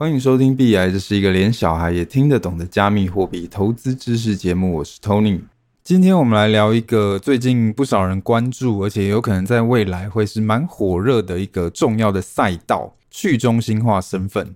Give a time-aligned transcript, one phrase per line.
[0.00, 4.76] 欢迎收听币癌，这是一个连小孩也听得懂的加密货币投资知识节目。
[4.76, 5.40] 我是 Tony，
[5.82, 14.54] 今天我们来聊一个最近不少人关注，而且有可能在未来会是蛮火热的一个重要的赛道——去中心化身份。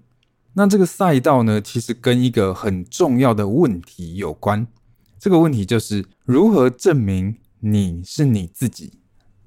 [0.53, 4.65] 那这个赛道呢，其实跟一个很重要的问题有关。
[5.19, 8.93] 这个问题就是如何证明你是你自己。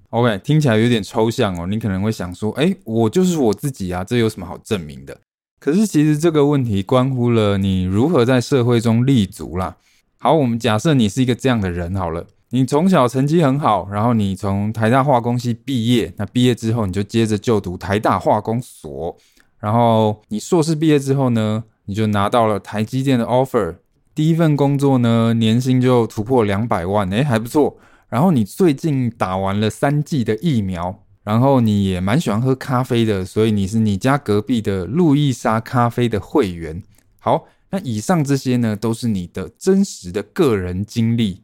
[0.09, 5.17] OK，听起来有点抽象哦，你可能会想说：“诶，我就是我自己啊，这有什么好证明的？”
[5.65, 9.77] 可是，其实这个问题关乎了你如何在社会中立足啦。
[10.19, 19.17] 好，我们假设你是一个这样的人好了，你从小成绩很好，然后你从台大化工系毕业，那毕业之后你就接着就读台大化工所，
[19.57, 23.77] 然后你硕士毕业之后呢，你就拿到了台积电的 offer，
[24.13, 27.75] 第一份工作呢，年薪就突破两百万，诶，还不错。
[28.07, 31.01] 然后你最近打完了三剂的疫苗。
[31.25, 36.83] 然后你也蛮喜欢喝咖啡的，所以你是你家隔壁的路易莎咖啡的会员。
[37.19, 41.41] 好，那以上这些呢，都是你的真实的个人经历。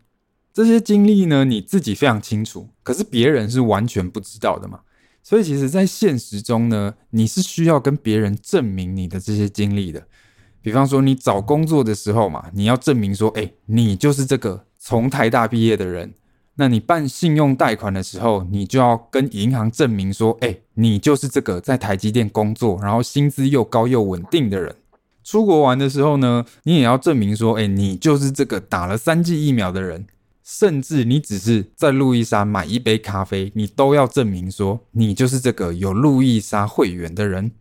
[0.53, 4.81] 这些经历呢，你自己非常清楚，可是别人是完全不知道的嘛。
[5.23, 10.05] 所以其实，在现实中呢，你是需要跟别人证明你的这些经历的。
[10.61, 16.13] 比方说，你找工作的时候嘛，你要证明说，哎，你就是这个从台大毕业的人。
[16.55, 24.75] 那你办信用贷款的时候，你就要跟银行证明说，哎，你就是这个在台积电工作，然后薪资又高又稳定的人。
[25.23, 30.05] 出国玩的时候呢，你也要证明说，哎，你就是这个打了三剂疫苗的人。
[30.43, 37.51] 甚至你只是在路易莎买一杯咖啡，你都要证明说，你就是这个有路易莎会员的人。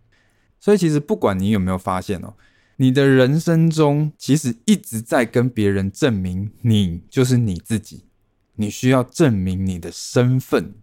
[0.59, 2.35] 所以其实不管你有没有发现哦，
[2.79, 8.05] 你的人生中其实一直在跟别人证明你就是你自己。
[8.61, 10.75] 你需要证明你的身份，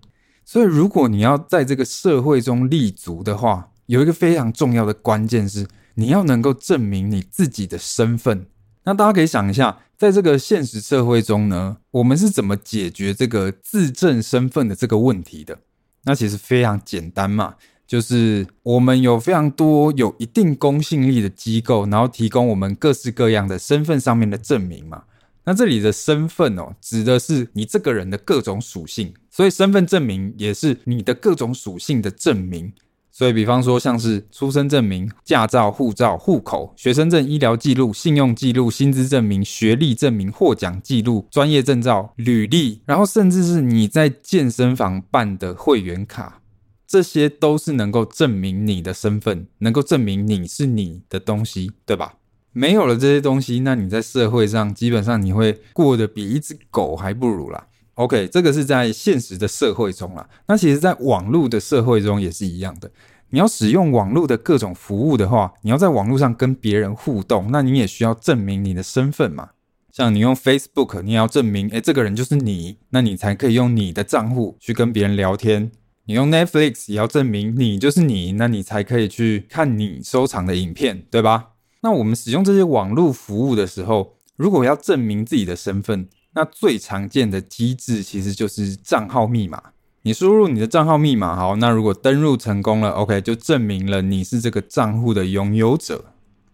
[0.43, 8.47] 所以如果你要在这个社会中立足的话，有一个非常重要的关键是，你要能够证明你自己的身份。
[8.85, 15.59] 那大家可以想一下，在这个现实社会中呢，我们是怎么解决这个自证身份的这个问题的？
[16.05, 17.55] 那其实非常简单嘛，
[17.85, 25.03] 就是我们有非常多有一定公信力的机构，然后提供我们各式各样的身份上面的证明嘛。
[25.47, 32.73] 那这里的身份哦，指的是你这个人的各种属性，所以身份证明也是你的各种属性的证明。
[33.13, 46.41] 所以，比方说像是出生证明、驾照、护照、户口、学生证、医疗记录、信用记录、薪资证明、学历证明、获奖记录、专业证照、履历，然后甚至是你在健身房办的会员卡，
[46.85, 52.15] 这些都是能够证明你的身份，能够证明你是你的东西，对吧？
[52.57, 57.67] 没有了这些东西，那你在社会上基本上你会过得比一只狗还不如啦。
[57.93, 60.27] OK，这个是在现实的社会中啦。
[60.47, 62.89] 那其实，在网络的社会中也是一样的。
[63.29, 69.49] 你要使用网络的各种服务的话，你要在网络上跟别人互动，那你也需要证明你的身份嘛。
[69.91, 75.71] 像你用 Facebook，你也要证明，诶，这个人就是你，那你才可以用你的账户去跟别人聊天。
[76.05, 81.49] 你用 Netflix 也要证明你就是你，那你才可以去看你收藏的影片，对吧？
[81.81, 89.61] 那我们使用这些网络服务的时候，如果要证明自己的身份，那最常见的机制其实就是账号密码。
[90.03, 96.05] 你输入你的账号密码，好，那如果登录成功了，OK，就证明了你是这个账户的拥有者。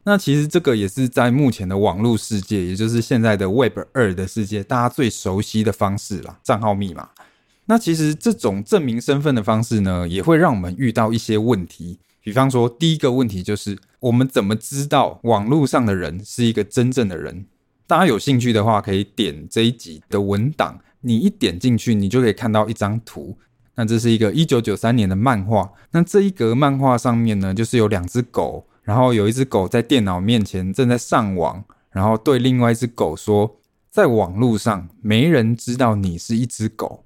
[0.05, 7.09] 那其实这个也是在目前的网络世界，也就是现在的 Web 二的世界，大家最熟悉的方式啦，账号密码。
[7.65, 11.99] 那其实这种证明身份的方式呢，也会让我们遇到一些问题。
[12.23, 17.45] 比方说，第一个问题就是我们怎么知道网络上的人是一个真正的人？
[17.85, 20.79] 大家有兴趣的话，可以点这一集的文档。
[21.01, 23.37] 你一点进去，你就可以看到一张图。
[23.75, 25.69] 那这是一个一九九三年的漫画。
[25.91, 33.59] 那这一格漫画上面呢，就是有两只狗，然后有一只狗在电脑面前正在上网，然后对另外一只狗说
[33.91, 37.03] ：“在网络上，没人知道你是一只狗。”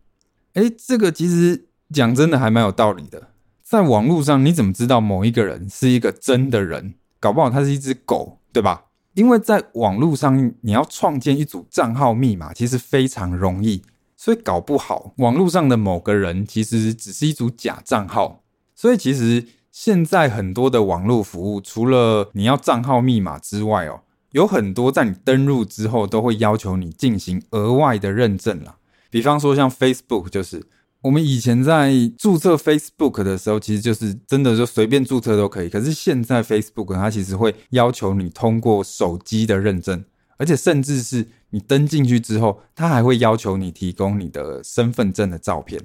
[0.54, 3.30] 诶，这个其实讲真的还蛮有道理的。
[3.70, 6.94] 在网络上，你怎么知道某一个人是一个真的人？
[7.20, 8.86] 搞不好他是一只狗，对吧？
[9.14, 13.82] 因为在网络上，你要创建一组账号密码，其实非常容易，
[14.16, 18.42] 所以搞不好网络上的某个人其实只是一组假账号。
[18.74, 24.00] 所以其实现在很多的网络服务，除了你要账号密码之外，哦，
[24.32, 28.78] 有很多在你登录之后都会要求你进行额外的认证啦。
[29.10, 30.66] 比方说像 Facebook 就是。
[31.08, 35.70] 我们以前在注册 Facebook 的时候，其实就是真的就随便注册都可以。
[35.70, 40.04] 可是现在 Facebook 它其实会要求你通过手机的认证，
[40.38, 45.82] 而且甚至是你登进去之后，它还会要求你提供你的身份证的照片。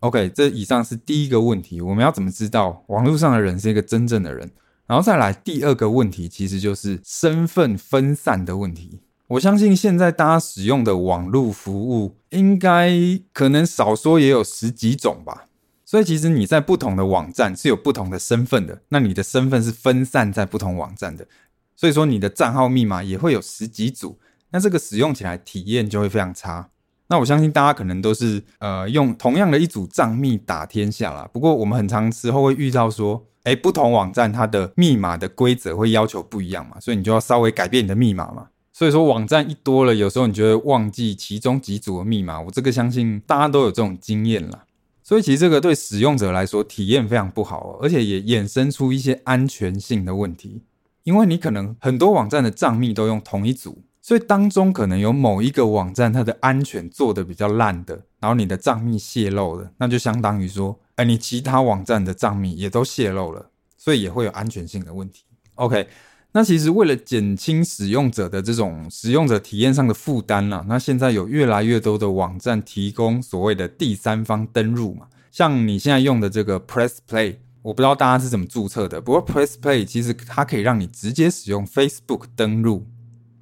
[0.00, 4.50] OK，这以上是第一个问题，我们要怎么知道网络上的人是一个真正的人？
[4.86, 9.00] 然后再来第二个问题，其实就是身份分散的问题。
[9.28, 12.92] 我相信现在大家使用的网络服务，应该
[13.32, 15.46] 可能少说也有十几种吧。
[15.84, 21.26] 所以其实你在不同的网站是有不同的身份的，那你的身份是分散在不同网站的，
[21.74, 24.18] 所以说你的账号密码也会有十几组，
[24.50, 26.70] 那这个使用起来体验就会非常差。
[27.08, 38.48] 那我相信大家可能都是呃用同样的一组账密打天下啦，不过我们很常时候会遇到说，诶，不同网站它的密码的规则会要求不一样嘛，所以你就要稍微改变你的密码嘛。
[38.76, 42.38] 所以说网站一多了，有时候你就会忘记其中几组的密码。
[42.38, 44.66] 我这个相信大家都有这种经验啦。
[45.02, 50.60] 所以其实这个对使用者来说体验非常不好，而且也衍生出一些安全性的问题。
[51.04, 63.48] 因为你可能很多网站的账密都用同一组，所以当中可能有某一个网站它的安全做得比较烂的，然后你的账密泄露了，那就相当于说，哎，你其他网站的账密也都泄露了，
[63.78, 65.22] 所以也会有安全性的问题。
[65.54, 65.88] OK。
[66.36, 82.84] 那其实为了减轻使用者的这种使用者体验上的负担啦，那现在有越来越多的网站提供所谓的第三方登入嘛，像你现在用的这个 Press Play，我不知道大家是怎么注册的，不过 Press Play 其实它可以让你直接使用 Facebook 登入，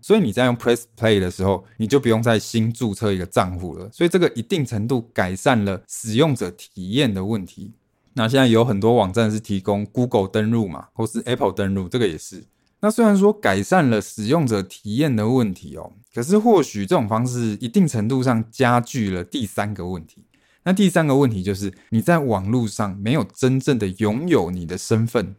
[0.01, 7.73] 所以你在用 Press Play 的时候，你就不用再新注册一个账户了，所以这个一定程度改善了使用者体验的问题。
[8.13, 12.45] 那现在有很多网站是提供 Google 登入嘛，或是 Apple 登入，这个也是。
[12.85, 20.27] 那虽然说改善了使用者体验的问题哦，可是或许这种方式一定程度上加剧了第三个问题。
[20.65, 25.35] 那第三个问题就是你在网络上没有真正的拥有你的身份。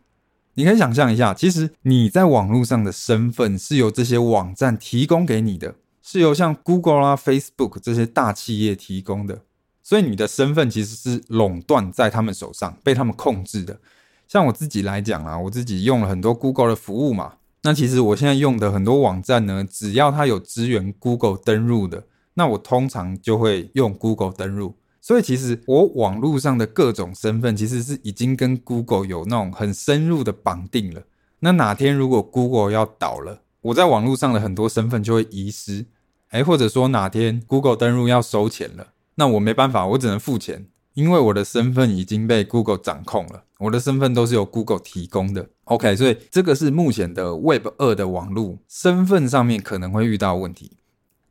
[0.56, 9.44] 你可以想象一下，其实你在网络上的身份是由这些网站提供给你的，是由像 Google 啊、Facebook 这些大企业提供的，
[9.84, 13.80] 所以你的身份其实是垄断在他们手上，被他们控制的。
[14.28, 17.34] 像我自己来讲啊，我自己用了很多 Google 的服务嘛。
[17.64, 22.04] 那其实我现在用的很多网站呢，只要它有支援 Google 登入的，
[22.36, 24.76] 那我通常就会用 Google 登入。
[25.02, 31.04] 所以其实我网络上的各种身份，其实是已经跟 Google 有那种很深入的绑定了。
[31.40, 35.86] 那哪天如果 Google 要倒了，我在网络上的很多身份就会遗失。
[36.30, 40.66] 哎，或者说哪天 Google 登入要收钱了，那我没办法，我只能付钱。
[40.96, 45.48] 因为我的身份已经被 Google 掌控了，我的身份都是由 Google 提供的。
[45.66, 50.72] OK，所以这个是目前的 Web 二的网络身份上面可能会遇到问题。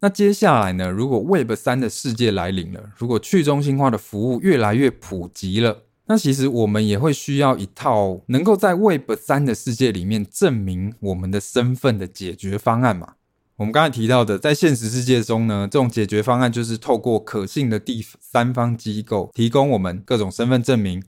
[0.00, 0.90] 那接下来呢？
[0.90, 13.14] 如果 Web 三的世界来临了，如果去中心化的服务越来越普及了，那其实我们也会需要一套能够在 Web 三的世界里面证明我们的身份的解决方案嘛。
[13.56, 21.00] 我们刚才提到的，在现实世界中呢，这种解决方案就是透过可信的第三方机构提供我们各种身份证明，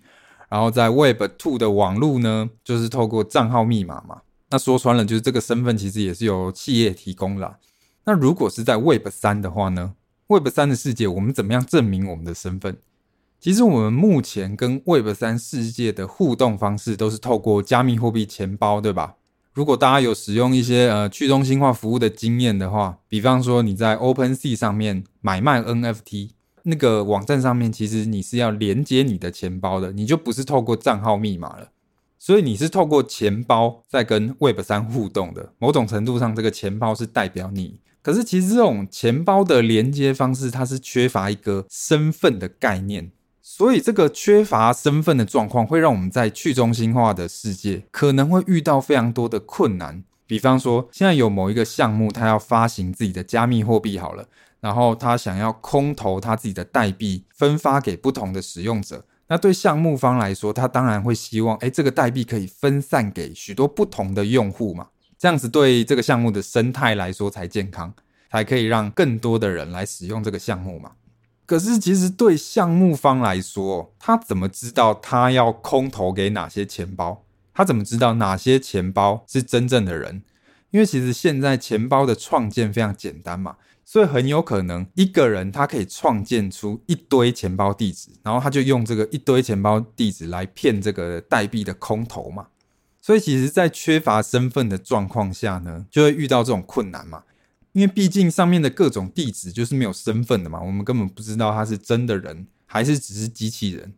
[0.48, 4.22] 然后在 Web 2的网络呢，就是透过账号密码嘛。
[4.50, 7.58] 那说穿了，就是这个身份其实也是由企业提供啦。
[8.04, 9.94] 那如果是在 Web 3的话呢
[10.28, 12.76] ，Web 3的世界，我们怎么样证明我们的身份？
[13.40, 19.16] 其实我们目前跟 Web 3世界的互动方式都是透过加密货币钱包，对吧？
[19.56, 26.32] 如果大家有使用一些呃去中心化服务的经验的话，比方说你在 OpenSea 上面买卖 NFT
[26.64, 31.70] 那个网站上面，其实你是要连接你的钱包的，你就不是透过账号密码了，
[32.19, 35.55] 所以你是透过钱包在跟 Web 三互动的。
[35.59, 37.80] 某种程度上，这个钱包是代表你。
[38.02, 43.11] 可是其实这种钱包的连接方式，它是缺乏一个身份的概念。
[43.49, 50.03] 所以，这个缺乏身份的状况会让我们在去中心化的世界可能会遇到非常多的困难。
[50.26, 54.26] 比方说，现在有某一个项目，它要发行自己的加密货币好了，
[54.59, 59.05] 然后他想要空投他自己的代币，分发给不同的使用者。
[59.29, 67.95] 那对项目方来说，他当然会希望，哎，这个代币可以分散给许多不同的用户嘛，这样子对这个项目的生态来说才健康，
[68.29, 70.91] 才可以让更多的人来使用这个项目嘛。
[71.47, 77.25] 可是，其实对项目方来说，他怎么知道他要空投给哪些钱包？
[77.55, 80.23] 他怎么知道哪些钱包是真正的人？
[80.73, 92.49] 因为其实现在钱包的创建非常简单嘛，所以很有可能一个人他可以创建出一堆钱包地址，然后他就用这个一堆钱包地址来骗这个代币的空投嘛。
[93.00, 97.23] 所以，其实，在缺乏身份的状况下呢，就会遇到这种困难嘛。
[97.76, 103.92] 因为毕竟上面的各种地址就是没有身份的嘛，我们根本不知道他是真的人还是只是机器人。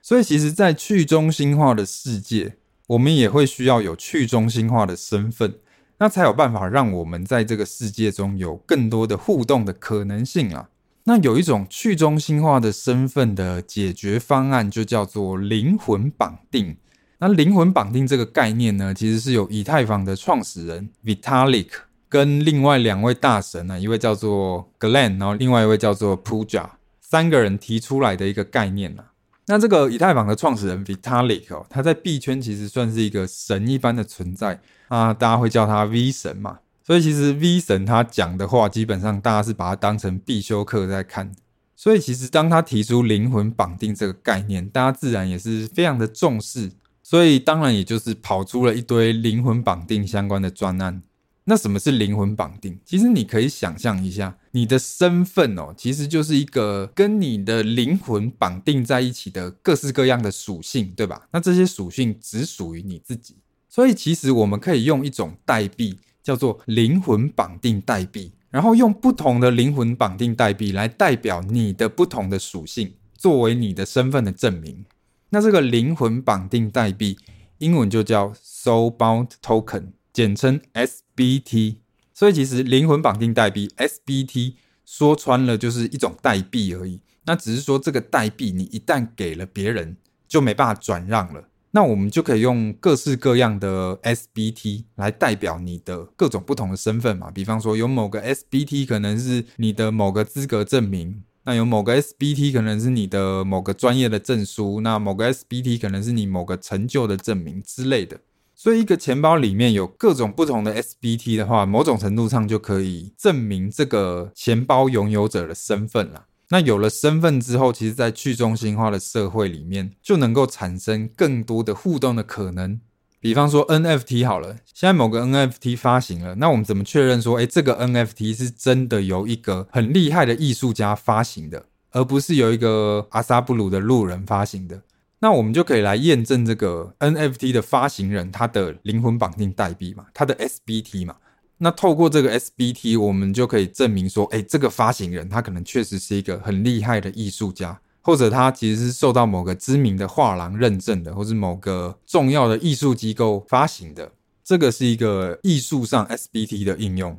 [0.00, 2.54] 所以其实，在去中心化的世界，
[2.86, 5.52] 我们也会需要有去中心化的身份，
[5.98, 10.68] 那才有办法让我们在这个世界中有更多的互动的可能性啊。
[11.02, 16.76] 那有一种去中心化的身份的解决方案，就叫做灵魂绑定。
[17.18, 21.70] 那灵魂绑定这个概念呢，其实是由以太坊的创始人 Vitalik
[22.14, 26.64] 跟另外两位大神呢，一位叫做 Glenn，然后另外一位叫做 Pooja，
[27.00, 29.06] 三个人提出来的一个概念啊。
[29.46, 36.60] 那这个以太坊的创始人 Vitalik 哦，他在币圈其实算是一个神一般的存在啊，大家会叫他 V 神嘛。
[36.84, 41.32] 所以其实 V 神他讲的话，基本上大家是把它当成必修课在看。
[41.74, 46.70] 所以其实当他提出灵魂绑定这个概念，大家自然也是非常的重视。
[47.02, 51.02] 所以当然也就是跑出了一堆灵魂绑定相关的专案。
[51.46, 52.78] 那什么是灵魂绑定？
[52.86, 61.28] 其实你可以想象一下，你的身份哦，其实就是一个跟你的灵魂绑定在一起的各式各样的属性，对吧？
[61.32, 63.36] 那这些属性只属于你自己。
[63.68, 74.86] 所以其实我们可以用一种代币叫做灵魂绑定代币，然后用不同的灵魂绑定代币来代表你的不同的属性，作为你的身份的证明。
[75.28, 77.18] 那这个灵魂绑定代币，
[77.58, 81.78] 英文就叫 Soul Bound Token，简称 S B T，。
[82.12, 84.54] 所以其实灵魂绑定代币 SBT
[84.84, 87.00] 说穿了就是一种代币而已。
[87.26, 89.96] 那只是说这个代币你一旦给了别人，
[90.28, 91.48] 就没办法转让了。
[91.70, 97.30] 那我们就可以用各式各样的 SBT 来代表你的各种不同的身份嘛。
[97.30, 101.24] 比方说有某个 SBT 可能是你的某个资格证明。
[101.46, 108.20] 那有某个 SBT 可能是你的某个专业的证书，那某个 SBT 可能是你某个成就的证明之类的。
[108.54, 116.26] 所以一个钱包里面有各种不同的 SBT 的话，某种程度上就可以证明这个钱包拥有者的身份了。
[116.50, 122.80] 那有了身份之后，其实在去中心化的社会里面，就能够产生更多的互动的可能。
[123.18, 134.82] 比方说 NFT 好了，现在某个 NFT 发行了，那我们怎么确认说，诶，这个 NFT 是真的由一个很厉害的艺术家发行的，而不是由一个阿萨布鲁的路人发行的？
[135.24, 141.16] 那我们就可以来验证这个 NFT 的发行人他的灵魂绑定代币嘛，他的 SBT 嘛。
[141.56, 147.80] 那透过这个 SBT，我们就可以证明说，诶，这个发行人他可能确实是一个很厉害的艺术家。
[148.02, 154.12] 或者他其实是受到某个知名的画廊认证的，或是某个重要的艺术机构发行的，
[154.44, 157.18] 这个是一个艺术上 SBT 的应用。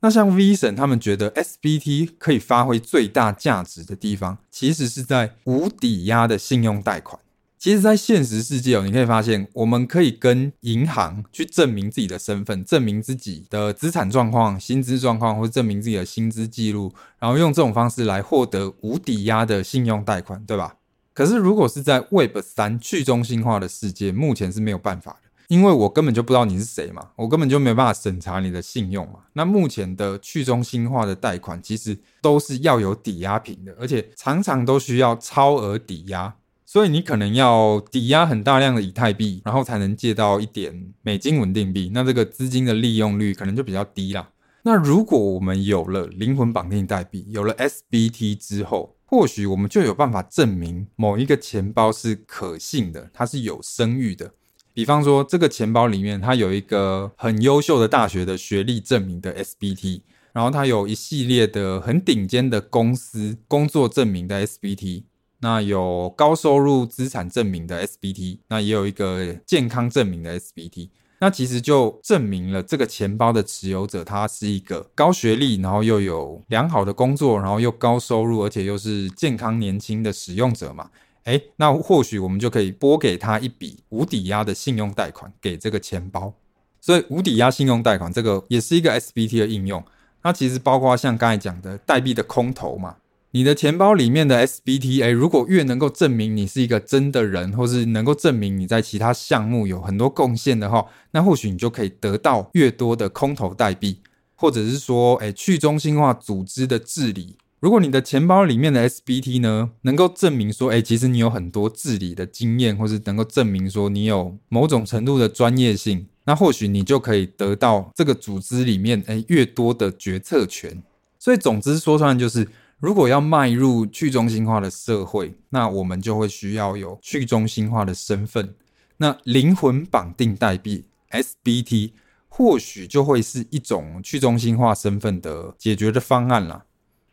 [0.00, 7.20] 那像 V 神他们觉得 SBT 可以发挥最大价值的地方，其实是在无抵押的信用贷款。
[7.64, 20.76] 其实，在现实世界哦，你可以发现，我们可以跟银行去证明自己的身份，证明自己的资产状况、薪资状况，或者证明自己的薪资记录，然后用这种方式来获得无抵押的信用贷款，对吧？
[21.14, 29.20] 可是，如果是在 Web 三去中心化的世界，目前是没有办法的，因为我根本就不知道你是谁嘛，我根本就没有办法审查你的信用嘛。
[29.32, 36.34] 那目前的去中心化的贷款，其实都是要有抵押品的，而且常常都需要超额抵押。
[36.66, 41.90] 所以你可能要抵押很大量的以太币，然后才能借到一点美金稳定币。
[41.92, 44.30] 那这个资金的利用率可能就比较低啦。
[44.62, 54.32] 那如果我们有了灵魂绑定代币，有了 SBT 之后，或许我们就有办法证明某一个钱包是可信的，它是有声誉的。
[54.72, 60.00] 比方说，这个钱包里面它有一个很优秀的大学的学历证明的 SBT，
[60.32, 65.04] 然后它有一系列的很顶尖的公司工作证明的 SBT。
[65.44, 80.88] 那有高收入资产证明的 SBT，那也有一个健康证明的 SBT，那其实就证明了这个钱包的持有者他是一个高学历，然后又有良好的工作，然后又高收入，而且又是健康年轻的使用者嘛。
[81.24, 86.32] 诶，那或许我们就可以拨给他一笔无抵押的信用贷款给这个钱包。
[86.80, 89.84] 所以无抵押信用贷款这个也是一个 SBT 的应用，
[90.22, 92.96] 那其实包括像刚才讲的代币的空投嘛。
[93.34, 103.98] 你的钱包里面的 SBT，如果越能够证明你是一个真的人，或是能够证明你在其他项目有很多贡献的话，那或许你就可以得到越多的空投代币，
[104.36, 107.34] 或者是说，诶，去中心化组织的治理。
[107.58, 120.80] 如果你的钱包里面的 SBT 呢，能够证明说，诶，其实你有很多治理的经验，或是能够证明说你有某种程度的专业性，那或许你就可以得到这个组织里面，诶，越多的决策权。
[121.18, 122.46] 所以，总之说出来就是。
[122.84, 128.54] 如果要迈入去中心化的社会，那我们就会需要有去中心化的身份。
[128.98, 131.92] 那灵魂绑定代币 SBT
[132.28, 136.66] 或许就会是一种去中心化身份的解决的方案啦。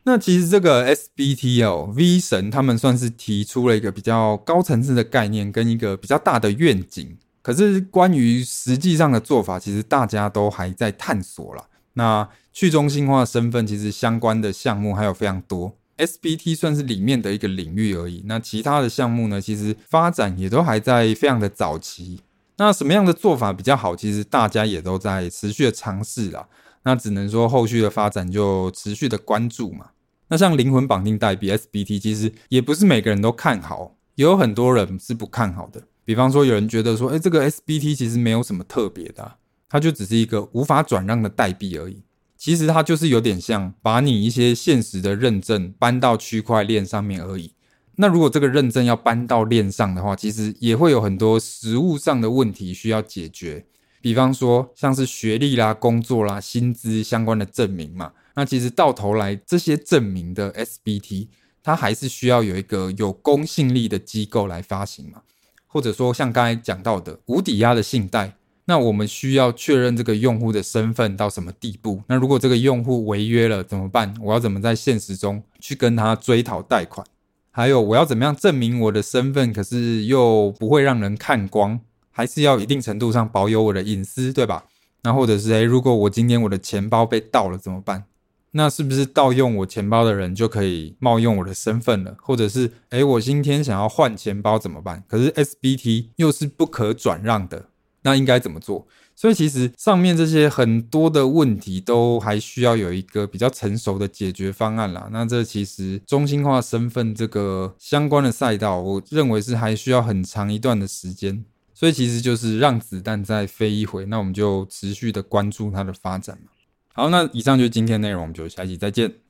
[0.04, 7.18] 那其实这个 SBT 哦，V 神他们算是提出了一个比较高层次的概念跟一个比较大的愿景。
[7.42, 11.64] 可是关于实际上的做法，其实大家都还在探索啦。
[11.94, 18.24] 那去中心化身份其实相关的项目还有非常多，SBT 算是里面的一个领域而已。
[18.26, 22.22] 那其他的项目呢，其实发展也都还在非常的早期。
[22.58, 23.96] 那什么样的做法比较好？
[23.96, 26.48] 其实大家也都在持续的尝试啦。
[26.84, 29.92] 那只能说后续的发展就持续的关注嘛。
[30.28, 35.84] 那像灵魂绑定代币 SBT，其实也不是每个人都看好，也有很多人是不看好的。
[36.04, 39.36] 比方说，有人觉得说，哎，这个 SBT 其实没有什么特别的，
[39.70, 42.02] 它就只是一个无法转让的代币而已。
[42.42, 47.54] 其实它就是有点像把你一些现实的认证搬到区块链上面而已。
[47.98, 53.64] 那如果这个认证要搬到链上的话，其实也会有很多实物上的问题需要解决。
[54.02, 58.12] 比方说，像是学历啦、工作啦、薪资相关的证明嘛。
[58.34, 61.28] 那其实到头来，这些证明的 SBT，
[61.62, 65.22] 它还是需要有一个有公信力的机构来发行嘛。
[65.68, 68.34] 或者说，像刚才讲到的无抵押的信贷。
[68.66, 72.02] 那我们需要确认这个用户的身份到什么地步？
[72.08, 74.14] 那如果这个用户违约了怎么办？
[74.22, 77.06] 我要怎么在现实中去跟他追讨贷款？
[77.50, 81.80] 还有我要怎么样证明我的身份，可是又不会让人看光，
[82.12, 84.66] 还是要一定程度上保有我的隐私，对吧？
[85.04, 88.06] 那或者是诶，如果我今天我的钱包被盗了怎么办？
[88.52, 92.16] 那是不是盗用我钱包的人就可以冒用我的身份了？
[92.22, 95.04] 或者是诶，我今天想要换钱包怎么办？
[95.08, 97.66] 可是 SBT 又是不可转让的。
[98.04, 98.88] 那应该怎么做？
[99.16, 105.10] 所以其实上面这些很多的问题都还需要有一个比较成熟的解决方案啦。
[105.12, 111.44] 那这其实中心化身份这个相关的赛道，我认为是还需要很长一段的时间。
[111.74, 116.52] 所以其实就是让子弹再飞一回，那我们就持续的关注它的发展嘛。
[116.94, 119.22] 好，那以上就是今天内容，我们就下期再见。